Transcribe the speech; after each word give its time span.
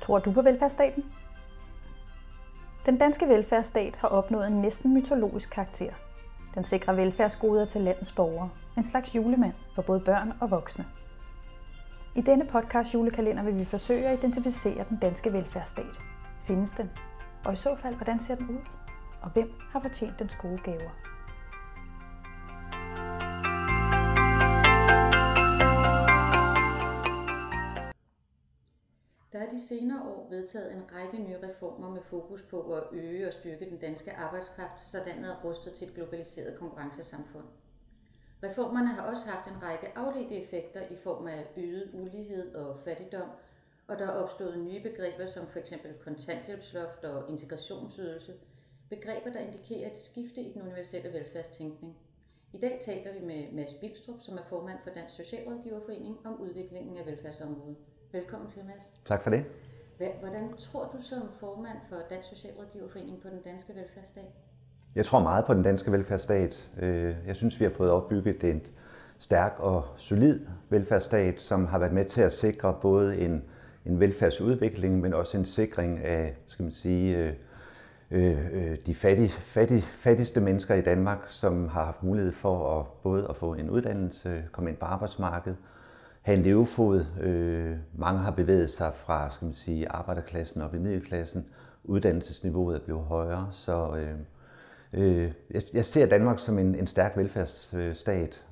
Tror 0.00 0.18
du 0.18 0.32
på 0.32 0.42
velfærdsstaten? 0.42 1.04
Den 2.86 2.98
danske 2.98 3.28
velfærdsstat 3.28 3.96
har 3.96 4.08
opnået 4.08 4.46
en 4.46 4.60
næsten 4.60 4.94
mytologisk 4.94 5.50
karakter. 5.50 5.92
Den 6.54 6.64
sikrer 6.64 6.94
velfærdsgoder 6.94 7.64
til 7.64 7.80
landets 7.80 8.12
borgere. 8.12 8.50
En 8.76 8.84
slags 8.84 9.14
julemand 9.14 9.52
for 9.74 9.82
både 9.82 10.00
børn 10.00 10.32
og 10.40 10.50
voksne. 10.50 10.86
I 12.16 12.20
denne 12.20 12.44
podcast 12.44 12.94
julekalender 12.94 13.42
vil 13.42 13.58
vi 13.58 13.64
forsøge 13.64 14.08
at 14.08 14.18
identificere 14.18 14.84
den 14.88 14.96
danske 14.96 15.32
velfærdsstat. 15.32 16.00
Findes 16.44 16.70
den? 16.70 16.90
Og 17.44 17.52
i 17.52 17.56
så 17.56 17.76
fald, 17.76 17.94
hvordan 17.94 18.20
ser 18.20 18.34
den 18.34 18.48
ud? 18.48 18.60
Og 19.22 19.30
hvem 19.30 19.52
har 19.72 19.80
fortjent 19.80 20.18
dens 20.18 20.36
gode 20.36 20.58
gaver? 20.58 20.90
De 29.50 29.60
senere 29.60 30.02
år 30.02 30.26
vedtaget 30.30 30.72
en 30.72 30.82
række 30.94 31.18
nye 31.18 31.48
reformer 31.48 31.90
med 31.90 32.02
fokus 32.02 32.42
på 32.42 32.74
at 32.74 32.82
øge 32.92 33.26
og 33.26 33.32
styrke 33.32 33.70
den 33.70 33.78
danske 33.78 34.12
arbejdskraft, 34.12 34.88
så 34.88 34.98
landet 35.06 35.30
er 35.30 35.44
rustet 35.44 35.72
til 35.72 35.88
et 35.88 35.94
globaliseret 35.94 36.58
konkurrencesamfund. 36.58 37.44
Reformerne 38.42 38.88
har 38.88 39.02
også 39.02 39.28
haft 39.28 39.48
en 39.48 39.62
række 39.62 39.98
afledte 39.98 40.34
effekter 40.34 40.82
i 40.90 40.96
form 40.96 41.26
af 41.26 41.46
øget 41.56 41.90
ulighed 41.94 42.54
og 42.54 42.78
fattigdom, 42.84 43.28
og 43.88 43.98
der 43.98 44.06
er 44.06 44.10
opstået 44.22 44.58
nye 44.58 44.80
begreber 44.80 45.26
som 45.26 45.46
f.eks. 45.48 45.72
kontanthjælpsloft 46.04 47.04
og 47.04 47.30
integrationsydelse, 47.30 48.34
begreber, 48.88 49.30
der 49.30 49.40
indikerer 49.40 49.90
et 49.90 49.96
skifte 49.98 50.40
i 50.40 50.52
den 50.52 50.62
universelle 50.62 51.12
velfærdstænkning. 51.12 51.96
I 52.52 52.58
dag 52.58 52.78
taler 52.80 53.12
vi 53.12 53.26
med 53.26 53.52
Mads 53.52 53.74
Bilstrup, 53.74 54.20
som 54.20 54.38
er 54.38 54.42
formand 54.48 54.78
for 54.84 54.90
Dansk 54.90 55.14
Socialrådgiverforening, 55.14 56.26
om 56.26 56.40
udviklingen 56.40 56.96
af 56.96 57.06
velfærdsområdet. 57.06 57.76
Velkommen 58.12 58.48
til, 58.48 58.62
Mads. 58.64 59.00
Tak 59.04 59.22
for 59.22 59.30
det. 59.30 59.44
Hvordan 60.20 60.52
tror 60.58 60.90
du 60.96 61.02
som 61.02 61.22
formand 61.40 61.76
for 61.88 61.96
Dansk 62.10 62.28
Socialrådgiverforening 62.28 63.22
på 63.22 63.28
den 63.28 63.42
danske 63.44 63.72
velfærdsstat? 63.74 64.24
Jeg 64.94 65.06
tror 65.06 65.22
meget 65.22 65.44
på 65.44 65.54
den 65.54 65.62
danske 65.62 65.92
velfærdsstat. 65.92 66.70
Øh, 66.78 67.16
jeg 67.26 67.36
synes, 67.36 67.60
vi 67.60 67.64
har 67.64 67.72
fået 67.72 67.90
opbygget 67.90 68.44
en 68.44 68.62
stærk 69.18 69.54
og 69.58 69.84
solid 69.96 70.40
velfærdsstat, 70.68 71.42
som 71.42 71.66
har 71.66 71.78
været 71.78 71.92
med 71.92 72.04
til 72.04 72.20
at 72.20 72.32
sikre 72.32 72.78
både 72.82 73.18
en, 73.18 73.44
en 73.86 74.00
velfærdsudvikling, 74.00 75.00
men 75.00 75.14
også 75.14 75.38
en 75.38 75.46
sikring 75.46 75.98
af, 75.98 76.36
skal 76.46 76.62
man 76.62 76.72
sige, 76.72 77.18
øh, 77.18 77.34
øh, 78.10 78.78
de 78.86 78.94
fattige, 78.94 79.28
fattige, 79.28 79.82
fattigste 79.82 80.40
mennesker 80.40 80.74
i 80.74 80.82
Danmark, 80.82 81.18
som 81.28 81.68
har 81.68 81.84
haft 81.84 82.02
mulighed 82.02 82.32
for 82.32 82.80
at 82.80 82.86
både 83.02 83.26
at 83.28 83.36
få 83.36 83.54
en 83.54 83.70
uddannelse, 83.70 84.44
komme 84.52 84.70
ind 84.70 84.78
på 84.78 84.86
arbejdsmarkedet, 84.86 85.56
have 86.22 86.38
en 86.38 86.44
levefod. 86.44 87.04
Øh, 87.20 87.76
mange 87.94 88.20
har 88.20 88.30
bevæget 88.30 88.70
sig 88.70 88.92
fra 88.94 89.30
skal 89.30 89.44
man 89.44 89.54
sige, 89.54 89.88
arbejderklassen 89.88 90.62
op 90.62 90.74
i 90.74 90.78
middelklassen. 90.78 91.46
Uddannelsesniveauet 91.84 92.76
er 92.76 92.80
blevet 92.80 93.02
højere, 93.02 93.48
så 93.50 93.96
øh, 93.96 94.14
øh, 94.92 95.32
jeg, 95.50 95.62
jeg 95.72 95.84
ser 95.84 96.06
Danmark 96.06 96.38
som 96.38 96.58
en, 96.58 96.74
en 96.74 96.86
stærk 96.86 97.16
velfærdsstat. 97.16 98.44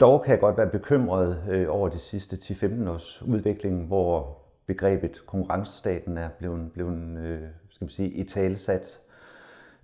Dog 0.00 0.22
kan 0.22 0.30
jeg 0.30 0.40
godt 0.40 0.56
være 0.56 0.70
bekymret 0.70 1.42
øh, 1.50 1.66
over 1.68 1.88
de 1.88 1.98
sidste 1.98 2.36
10-15 2.36 2.88
års 2.88 3.22
udvikling, 3.22 3.86
hvor 3.86 4.38
begrebet 4.66 5.26
konkurrencestaten 5.26 6.18
er 6.18 6.28
blevet, 6.28 6.72
blevet 6.72 7.18
øh, 7.18 7.40
skal 7.68 7.84
man 7.84 7.88
sige, 7.88 8.08
i 8.08 8.24
talesat. 8.24 9.00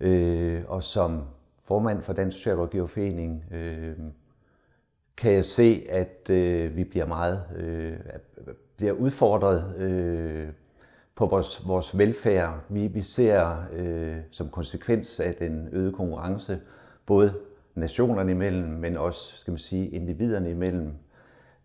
Øh, 0.01 0.63
og 0.69 0.83
som 0.83 1.23
formand 1.65 2.03
for 2.03 2.13
Dansk 2.13 2.37
Socialrådgiverforening 2.37 3.45
øh, 3.51 3.97
kan 5.21 5.33
jeg 5.33 5.45
se, 5.45 5.87
at 5.89 6.31
øh, 6.31 6.77
vi 6.77 6.85
bliver 6.85 7.07
meget 7.07 7.45
øh, 7.57 7.93
øh, 7.93 8.55
bliver 8.77 8.93
udfordret 8.93 9.77
øh, 9.77 10.49
på 11.15 11.27
vores, 11.27 11.69
vores 11.69 11.99
velfærd. 11.99 12.61
Vi, 12.69 12.87
vi 12.87 13.03
ser 13.03 13.65
øh, 13.73 14.17
som 14.31 14.49
konsekvens 14.49 15.21
af 15.21 15.35
den 15.35 15.69
øgede 15.73 15.93
konkurrence, 15.93 16.61
både 17.07 17.35
nationerne 17.75 18.31
imellem, 18.31 18.69
men 18.69 18.97
også 18.97 19.37
skal 19.37 19.51
man 19.51 19.59
sige, 19.59 19.89
individerne 19.89 20.51
imellem, 20.51 20.93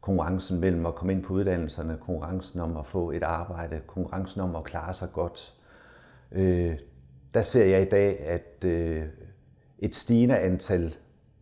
konkurrencen 0.02 0.60
mellem 0.60 0.86
at 0.86 0.96
komme 0.96 1.14
ind 1.14 1.24
på 1.24 1.34
uddannelserne, 1.34 1.98
konkurrencen 2.02 2.60
om 2.60 2.78
at 2.78 2.86
få 2.86 3.12
et 3.12 3.24
arbejde, 3.24 3.82
konkurrencen 3.88 4.42
om 4.42 4.56
at 4.56 4.64
klare 4.64 4.94
sig 4.94 5.08
godt. 5.14 5.54
Øh, 6.32 6.76
der 7.34 7.42
ser 7.44 7.66
jeg 7.66 7.82
i 7.82 7.90
dag, 7.90 8.20
at 8.20 8.66
øh, 8.66 9.04
et 9.80 9.96
stigende 9.96 10.38
antal 10.38 10.96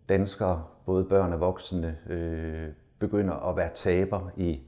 danskere 0.09 0.63
både 0.85 1.03
børn 1.03 1.33
og 1.33 1.39
voksne, 1.39 1.95
øh, 2.09 2.67
begynder 2.99 3.49
at 3.49 3.57
være 3.57 3.69
taber 3.75 4.19
i 4.37 4.59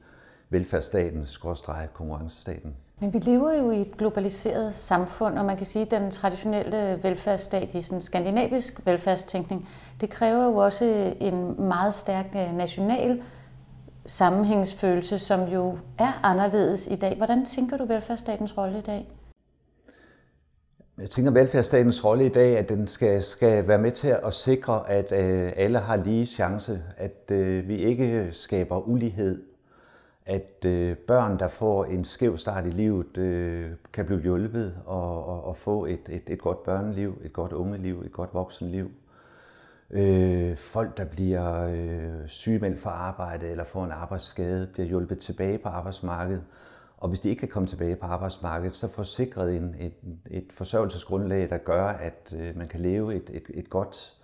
velfærdsstaten, 0.50 1.26
skråstreget 1.26 1.94
konkurrencestaten. 1.94 2.76
Men 3.00 3.14
vi 3.14 3.18
lever 3.18 3.52
jo 3.52 3.70
i 3.70 3.80
et 3.80 3.96
globaliseret 3.98 4.74
samfund, 4.74 5.38
og 5.38 5.44
man 5.44 5.56
kan 5.56 5.66
sige, 5.66 5.84
at 5.84 5.90
den 5.90 6.10
traditionelle 6.10 7.00
velfærdsstat 7.02 7.74
i 7.74 7.82
sådan 7.82 8.00
skandinavisk 8.00 8.86
velfærdstænkning, 8.86 9.68
det 10.00 10.10
kræver 10.10 10.44
jo 10.44 10.56
også 10.56 11.14
en 11.20 11.66
meget 11.68 11.94
stærk 11.94 12.26
øh, 12.36 12.56
national 12.56 13.22
sammenhængsfølelse, 14.06 15.18
som 15.18 15.48
jo 15.48 15.78
er 15.98 16.20
anderledes 16.22 16.86
i 16.86 16.94
dag. 16.94 17.16
Hvordan 17.16 17.44
tænker 17.44 17.76
du 17.76 17.84
velfærdsstatens 17.84 18.58
rolle 18.58 18.78
i 18.78 18.82
dag? 18.82 19.08
Jeg 20.98 21.10
tænker, 21.10 21.30
at 21.30 21.34
velfærdsstatens 21.34 22.04
rolle 22.04 22.26
i 22.26 22.28
dag, 22.28 22.58
at 22.58 22.68
den 22.68 22.88
skal, 22.88 23.22
skal 23.22 23.68
være 23.68 23.78
med 23.78 23.92
til 23.92 24.16
at 24.22 24.34
sikre, 24.34 24.90
at 24.90 25.12
øh, 25.12 25.52
alle 25.56 25.78
har 25.78 25.96
lige 25.96 26.26
chance, 26.26 26.82
at 26.96 27.30
øh, 27.30 27.68
vi 27.68 27.76
ikke 27.76 28.28
skaber 28.32 28.88
ulighed, 28.88 29.42
at 30.26 30.64
øh, 30.64 30.96
børn, 30.96 31.38
der 31.38 31.48
får 31.48 31.84
en 31.84 32.04
skæv 32.04 32.38
start 32.38 32.66
i 32.66 32.70
livet, 32.70 33.16
øh, 33.16 33.70
kan 33.92 34.06
blive 34.06 34.20
hjulpet 34.20 34.74
og, 34.86 35.26
og, 35.26 35.44
og 35.44 35.56
få 35.56 35.86
et, 35.86 36.00
et, 36.08 36.22
et 36.26 36.40
godt 36.40 36.62
børneliv, 36.62 37.20
et 37.24 37.32
godt 37.32 37.52
ungeliv, 37.52 38.02
et 38.04 38.12
godt 38.12 38.34
voksenliv. 38.34 38.90
Øh, 39.90 40.56
folk, 40.56 40.96
der 40.96 41.04
bliver 41.04 41.66
øh, 41.66 42.28
sygemeldt 42.28 42.80
fra 42.80 42.90
arbejde 42.90 43.46
eller 43.46 43.64
får 43.64 43.84
en 43.84 43.92
arbejdsskade, 43.92 44.68
bliver 44.72 44.86
hjulpet 44.86 45.18
tilbage 45.18 45.58
på 45.58 45.68
arbejdsmarkedet. 45.68 46.42
Og 46.98 47.08
hvis 47.08 47.20
de 47.20 47.28
ikke 47.28 47.40
kan 47.40 47.48
komme 47.48 47.68
tilbage 47.68 47.96
på 47.96 48.06
arbejdsmarkedet, 48.06 48.76
så 48.76 48.88
får 48.88 49.02
sikret 49.02 49.56
en, 49.56 49.76
et, 49.80 49.92
et 50.30 50.46
forsørgelsesgrundlag, 50.50 51.50
der 51.50 51.58
gør, 51.58 51.84
at 51.86 52.34
øh, 52.36 52.56
man 52.58 52.68
kan 52.68 52.80
leve 52.80 53.14
et, 53.14 53.30
et, 53.32 53.44
et 53.54 53.70
godt 53.70 54.14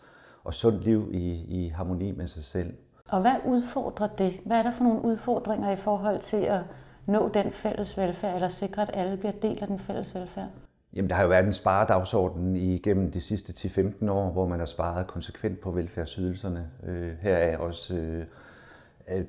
og 0.44 0.54
sundt 0.54 0.84
liv 0.84 1.08
i, 1.12 1.32
i 1.64 1.68
harmoni 1.68 2.12
med 2.12 2.26
sig 2.26 2.44
selv. 2.44 2.74
Og 3.08 3.20
hvad 3.20 3.34
udfordrer 3.46 4.06
det? 4.06 4.40
Hvad 4.46 4.58
er 4.58 4.62
der 4.62 4.72
for 4.72 4.84
nogle 4.84 5.04
udfordringer 5.04 5.70
i 5.70 5.76
forhold 5.76 6.20
til 6.20 6.36
at 6.36 6.60
nå 7.06 7.28
den 7.28 7.50
fælles 7.50 7.98
velfærd, 7.98 8.34
eller 8.34 8.48
sikre, 8.48 8.82
at 8.82 8.90
alle 8.94 9.16
bliver 9.16 9.32
del 9.32 9.58
af 9.62 9.66
den 9.66 9.78
fælles 9.78 10.14
velfærd? 10.14 10.48
Jamen, 10.94 11.10
der 11.10 11.16
har 11.16 11.22
jo 11.22 11.28
været 11.28 11.46
en 11.46 11.52
sparedagsorden 11.52 12.56
igennem 12.56 13.10
de 13.10 13.20
sidste 13.20 13.68
10-15 13.68 14.10
år, 14.10 14.30
hvor 14.30 14.46
man 14.46 14.58
har 14.58 14.66
sparet 14.66 15.06
konsekvent 15.06 15.60
på 15.60 15.70
velfærdsydelserne. 15.70 16.70
Øh, 16.86 17.12
her 17.20 17.36
er 17.36 17.58
også 17.58 17.94
øh, 17.94 18.24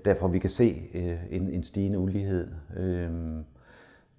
derfor 0.06 0.28
vi 0.28 0.40
kan 0.40 0.50
se 0.50 0.90
øh, 0.94 1.18
en, 1.30 1.50
en 1.50 1.64
stigende 1.64 2.00
ulighed. 2.00 2.48
Øh, 2.78 3.12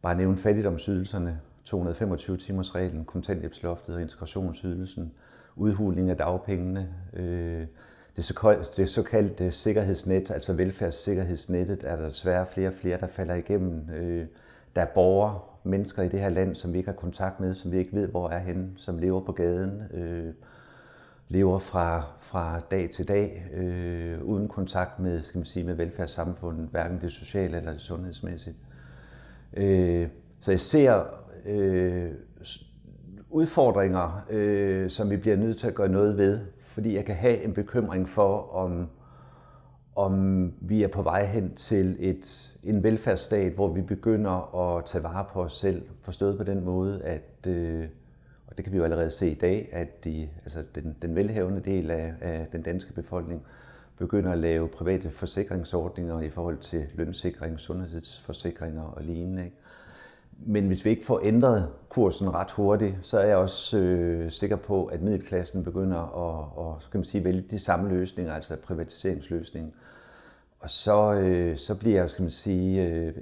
bare 0.03 0.17
nævne 0.17 0.37
fattigdomsydelserne, 0.37 1.41
225 1.65 2.37
timers 2.37 2.75
reglen, 2.75 3.05
kontanthjælpsloftet 3.05 3.95
og 3.95 4.03
integrationsydelsen, 4.03 5.13
udhuling 5.57 6.11
af 6.11 6.17
dagpengene, 6.17 6.89
øh, 7.13 7.67
det, 8.17 8.25
såkaldte, 8.25 8.83
det 8.83 8.91
såkaldte 8.91 9.53
sikkerhedsnet, 9.53 10.31
altså 10.31 10.53
velfærdssikkerhedsnettet, 10.53 11.85
er 11.85 11.97
der 11.97 12.05
desværre 12.05 12.47
flere 12.47 12.69
og 12.69 12.75
flere, 12.75 13.01
der 13.01 13.07
falder 13.07 13.35
igennem. 13.35 13.91
Øh, 13.91 14.27
der 14.77 14.83
er 14.83 14.87
borgere, 14.95 15.41
mennesker 15.65 16.03
i 16.03 16.09
det 16.09 16.21
her 16.21 16.29
land, 16.29 16.55
som 16.55 16.73
vi 16.73 16.79
ikke 16.79 16.91
har 16.91 16.97
kontakt 16.97 17.41
med, 17.41 17.55
som 17.55 17.73
vi 17.73 17.79
ikke 17.79 17.93
ved, 17.93 18.09
hvor 18.09 18.29
er 18.29 18.39
henne, 18.39 18.71
som 18.77 18.99
lever 18.99 19.21
på 19.21 19.33
gaden. 19.33 19.83
Øh, 19.95 20.35
lever 21.29 21.59
fra, 21.59 22.03
fra 22.21 22.61
dag 22.61 22.91
til 22.91 23.09
dag 23.09 23.47
øh, 23.55 24.23
uden 24.23 24.49
kontakt 24.49 25.01
med, 25.01 25.23
skal 25.23 25.39
man 25.39 25.45
sige, 25.45 25.65
med 25.65 25.75
velfærdssamfundet, 25.75 26.69
hverken 26.71 27.01
det 27.01 27.13
sociale 27.13 27.57
eller 27.57 27.73
det 27.73 27.81
sundhedsmæssige. 27.81 28.57
Øh, 29.57 30.09
så 30.41 30.51
jeg 30.51 30.61
ser 30.61 31.05
øh, 31.47 32.11
udfordringer, 33.31 34.25
øh, 34.31 34.91
som 34.91 35.11
vi 35.11 35.17
bliver 35.17 35.37
nødt 35.37 35.59
til 35.59 35.67
at 35.67 35.75
gøre 35.75 35.89
noget 35.89 36.17
ved, 36.17 36.41
fordi 36.61 36.95
jeg 36.95 37.05
kan 37.05 37.15
have 37.15 37.43
en 37.43 37.55
bekymring 37.55 38.09
for, 38.09 38.55
om, 38.55 38.89
om 39.97 40.53
vi 40.61 40.83
er 40.83 40.89
på 40.89 41.03
vej 41.03 41.27
hen 41.27 41.55
til 41.55 41.97
et, 42.01 42.53
en 42.63 42.83
velfærdsstat, 42.83 43.53
hvor 43.53 43.73
vi 43.73 43.83
begynder 43.83 44.55
at 44.77 44.85
tage 44.85 45.05
vare 45.05 45.25
på 45.33 45.43
os 45.43 45.59
selv, 45.59 45.83
forstået 46.03 46.39
på 46.39 46.45
den 46.45 46.65
måde, 46.65 47.03
at 47.03 47.47
øh, 47.47 47.85
og 48.55 48.59
det 48.59 48.65
kan 48.65 48.73
vi 48.73 48.79
jo 48.79 48.85
allerede 48.85 49.11
se 49.11 49.31
i 49.31 49.35
dag, 49.35 49.69
at 49.73 50.05
de, 50.05 50.29
altså 50.45 50.65
den, 50.75 50.97
den 51.03 51.15
velhavende 51.15 51.61
del 51.61 51.91
af, 51.91 52.15
af 52.21 52.47
den 52.53 52.63
danske 52.63 52.93
befolkning 52.93 53.43
begynder 53.99 54.33
at 54.33 54.39
lave 54.39 54.69
private 54.69 55.11
forsikringsordninger 55.11 56.21
i 56.21 56.31
forhold 56.31 56.59
til 56.59 56.87
lønsikring, 56.95 57.61
sundhedsforsikringer 57.61 58.83
og 58.83 59.03
lignende. 59.03 59.45
Ikke? 59.45 59.57
Men 60.39 60.67
hvis 60.67 60.85
vi 60.85 60.91
ikke 60.91 61.07
får 61.07 61.21
ændret 61.25 61.69
kursen 61.89 62.35
ret 62.35 62.51
hurtigt, 62.51 62.95
så 63.03 63.19
er 63.19 63.27
jeg 63.27 63.37
også 63.37 63.79
øh, 63.79 64.31
sikker 64.31 64.57
på, 64.57 64.85
at 64.85 65.03
middelklassen 65.03 65.65
begynder 65.65 65.99
at, 65.99 66.77
at 66.77 66.83
skal 66.83 66.99
man 66.99 67.05
sige, 67.05 67.25
vælge 67.25 67.45
de 67.51 67.59
samme 67.59 67.89
løsninger, 67.89 68.33
altså 68.33 68.57
privatiseringsløsningen. 68.57 69.73
Og 70.61 70.71
så, 70.71 71.15
øh, 71.15 71.57
så 71.57 71.75
bliver 71.75 72.07
skal 72.07 72.23
man 72.23 72.31
sige, 72.31 72.89
øh, 72.89 73.15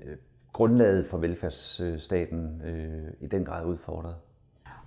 grundlaget 0.52 1.06
for 1.06 1.18
velfærdsstaten 1.18 2.62
øh, 2.64 3.12
i 3.20 3.26
den 3.26 3.44
grad 3.44 3.66
udfordret. 3.66 4.14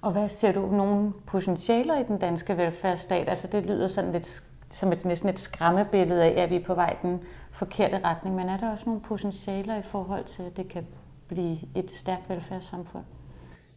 Og 0.05 0.11
hvad 0.11 0.29
ser 0.29 0.51
du 0.51 0.71
nogle 0.71 1.13
potentialer 1.27 1.99
i 1.99 2.03
den 2.03 2.17
danske 2.17 2.57
velfærdsstat? 2.57 3.29
Altså 3.29 3.47
det 3.47 3.65
lyder 3.65 3.87
sådan 3.87 4.11
lidt 4.11 4.43
som 4.69 4.91
et, 4.91 5.05
næsten 5.05 5.29
et 5.29 5.39
skræmmebillede 5.39 6.23
af, 6.23 6.43
at 6.43 6.49
vi 6.49 6.55
er 6.55 6.63
på 6.63 6.73
vej 6.75 6.97
den 7.01 7.19
forkerte 7.51 7.99
retning. 8.03 8.35
Men 8.35 8.49
er 8.49 8.57
der 8.57 8.71
også 8.71 8.83
nogle 8.85 9.01
potentialer 9.01 9.79
i 9.79 9.81
forhold 9.81 10.25
til, 10.25 10.43
at 10.43 10.57
det 10.57 10.67
kan 10.67 10.85
blive 11.27 11.57
et 11.75 11.91
stærkt 11.91 12.29
velfærdssamfund? 12.29 13.03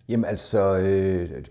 Jamen 0.09 0.25
altså, 0.25 0.79
øh, 0.79 1.45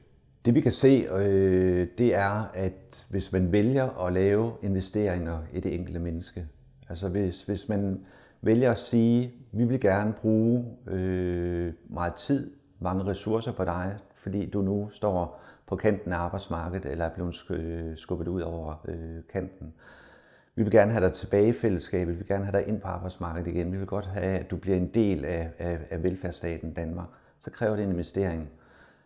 det 0.46 0.56
vi 0.56 0.62
kan 0.62 0.72
se, 0.72 1.08
øh, 1.12 1.88
det 1.98 2.16
er, 2.16 2.52
at 2.54 3.08
hvis 3.10 3.32
man 3.32 3.52
vælger 3.52 4.06
at 4.06 4.14
lave 4.14 4.52
investeringer 4.64 5.40
i 5.54 5.60
det 5.60 5.76
enkelte 5.76 6.00
menneske, 6.00 6.48
altså 6.90 7.10
hvis, 7.10 7.42
hvis 7.42 7.70
man 7.70 8.06
vælger 8.42 8.72
at 8.72 8.80
sige, 8.80 9.32
vi 9.52 9.64
vil 9.64 9.80
gerne 9.80 10.14
bruge 10.14 10.66
øh, 10.88 11.74
meget 11.90 12.14
tid, 12.14 12.52
mange 12.80 13.06
ressourcer 13.06 13.52
på 13.52 13.64
dig, 13.64 13.98
fordi 14.28 14.46
du 14.46 14.62
nu 14.62 14.90
står 14.92 15.42
på 15.68 15.76
kanten 15.76 16.14
af 16.14 16.18
arbejdsmarkedet, 16.18 16.92
eller 16.92 17.06
er 17.06 17.10
blevet 17.10 17.36
skubbet 17.96 18.28
ud 18.28 18.42
over 18.42 18.86
øh, 18.88 19.24
kanten. 19.34 19.74
Vi 20.56 20.64
vil 20.64 20.72
gerne 20.72 20.92
have 20.92 21.06
dig 21.06 21.14
tilbage 21.14 21.48
i 21.48 21.54
fællesskabet, 21.54 22.14
vi 22.14 22.18
vil 22.18 22.28
gerne 22.28 22.46
have 22.46 22.60
dig 22.60 22.68
ind 22.68 22.82
på 22.82 22.88
arbejdsmarkedet 22.88 23.52
igen, 23.52 23.72
vi 23.72 23.78
vil 23.78 23.88
godt 23.88 24.06
have, 24.06 24.40
at 24.40 24.52
du 24.52 24.58
bliver 24.58 24.78
en 24.78 24.88
del 24.88 25.26
af, 25.26 25.52
af, 25.60 25.80
af 25.90 26.04
velfærdsstaten 26.04 26.74
Danmark. 26.74 27.08
Så 27.40 27.52
kræver 27.52 27.76
det 27.76 27.84
en 27.84 27.92
investering. 27.92 28.50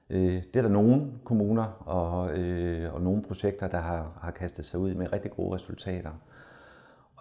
Øh, 0.10 0.34
det 0.34 0.56
er 0.56 0.62
der 0.62 0.70
nogle 0.70 1.06
kommuner 1.24 1.64
og, 1.86 2.38
øh, 2.38 2.94
og 2.94 3.02
nogle 3.02 3.24
projekter, 3.24 3.68
der 3.68 3.78
har, 3.78 4.20
har 4.22 4.32
kastet 4.32 4.66
sig 4.66 4.80
ud 4.80 4.94
med 4.94 5.14
rigtig 5.14 5.32
gode 5.32 5.56
resultater. 5.56 6.12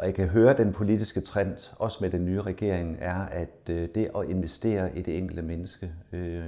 Og 0.00 0.06
jeg 0.06 0.14
kan 0.14 0.28
høre, 0.28 0.50
at 0.50 0.58
den 0.58 0.72
politiske 0.72 1.20
trend, 1.20 1.76
også 1.78 1.98
med 2.00 2.10
den 2.10 2.24
nye 2.24 2.42
regering, 2.42 2.96
er, 3.00 3.14
at 3.14 3.70
øh, 3.70 3.88
det 3.94 4.10
at 4.16 4.28
investere 4.28 4.98
i 4.98 5.02
det 5.02 5.18
enkelte 5.18 5.42
menneske 5.42 5.92
øh, 6.12 6.44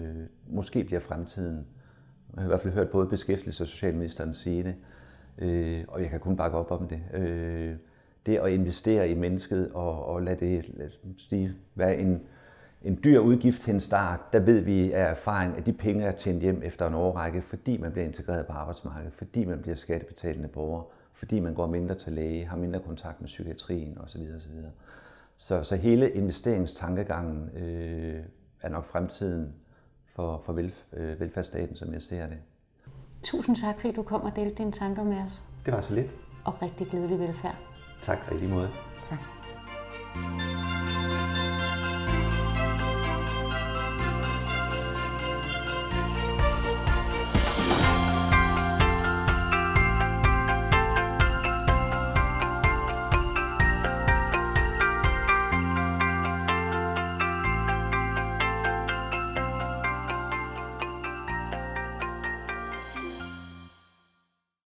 måske 0.48 0.84
bliver 0.84 1.00
fremtiden. 1.00 1.66
Jeg 2.34 2.42
har 2.42 2.44
i 2.44 2.46
hvert 2.48 2.60
fald 2.60 2.74
hørt 2.74 2.88
både 2.88 3.06
beskæftigelse 3.06 3.64
og 3.64 3.68
socialministeren 3.68 4.34
sige 4.34 4.62
det, 4.62 4.74
øh, 5.38 5.84
og 5.88 6.02
jeg 6.02 6.10
kan 6.10 6.20
kun 6.20 6.36
bakke 6.36 6.58
op 6.58 6.70
om 6.70 6.88
det. 6.88 7.00
Øh, 7.14 7.74
det 8.26 8.36
at 8.36 8.52
investere 8.52 9.08
i 9.08 9.14
mennesket 9.14 9.72
og, 9.72 10.06
og 10.06 10.22
lade 10.22 10.46
det 10.46 10.64
lad 10.74 10.88
sige, 11.18 11.54
være 11.74 11.96
en, 11.96 12.20
en 12.82 12.98
dyr 13.04 13.18
udgift 13.20 13.62
til 13.62 13.74
en 13.74 13.80
start, 13.80 14.32
der 14.32 14.40
ved 14.40 14.60
vi 14.60 14.92
af 14.92 15.10
erfaring, 15.10 15.56
at 15.56 15.66
de 15.66 15.72
penge 15.72 16.04
er 16.04 16.12
tjent 16.12 16.42
hjem 16.42 16.62
efter 16.64 16.86
en 16.86 16.94
årrække, 16.94 17.42
fordi 17.42 17.76
man 17.76 17.92
bliver 17.92 18.06
integreret 18.06 18.46
på 18.46 18.52
arbejdsmarkedet, 18.52 19.12
fordi 19.12 19.44
man 19.44 19.58
bliver 19.58 19.76
skattebetalende 19.76 20.48
borger 20.48 20.82
fordi 21.22 21.40
man 21.40 21.54
går 21.54 21.66
mindre 21.66 21.94
til 21.94 22.12
læge, 22.12 22.46
har 22.46 22.56
mindre 22.56 22.80
kontakt 22.80 23.20
med 23.20 23.26
psykiatrien 23.26 23.98
osv. 23.98 24.20
osv. 24.36 24.52
Så, 25.36 25.62
så 25.62 25.76
hele 25.76 26.10
investeringstankegangen 26.10 27.50
øh, 27.56 28.24
er 28.60 28.68
nok 28.68 28.86
fremtiden 28.86 29.54
for, 30.14 30.42
for 30.46 30.52
vel, 30.52 30.74
øh, 30.92 31.20
velfærdsstaten, 31.20 31.76
som 31.76 31.92
jeg 31.92 32.02
ser 32.02 32.26
det. 32.26 32.38
Tusind 33.22 33.56
tak, 33.56 33.80
fordi 33.80 33.94
du 33.94 34.02
kom 34.02 34.22
og 34.22 34.32
delte 34.36 34.54
dine 34.54 34.72
tanker 34.72 35.04
med 35.04 35.16
os. 35.16 35.42
Det 35.66 35.74
var 35.74 35.80
så 35.80 35.94
lidt. 35.94 36.16
Og 36.44 36.62
rigtig 36.62 36.86
glædelig 36.86 37.18
velfærd. 37.18 37.56
Tak, 38.02 38.32
rigtig 38.32 38.48
måde. 38.48 38.68
Tak. 39.10 39.18